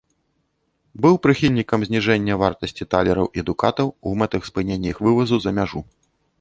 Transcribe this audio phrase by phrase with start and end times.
[1.03, 5.87] Быў прыхільнікам зніжэння вартасці талераў і дукатаў у мэтах спынення іх вывазу за мяжу.